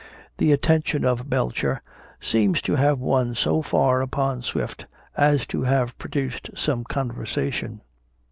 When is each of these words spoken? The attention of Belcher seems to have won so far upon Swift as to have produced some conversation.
The 0.39 0.51
attention 0.51 1.05
of 1.05 1.29
Belcher 1.29 1.83
seems 2.19 2.59
to 2.63 2.75
have 2.75 2.97
won 2.97 3.35
so 3.35 3.61
far 3.61 4.01
upon 4.01 4.41
Swift 4.41 4.87
as 5.15 5.45
to 5.45 5.61
have 5.61 5.95
produced 5.99 6.49
some 6.55 6.83
conversation. 6.85 7.81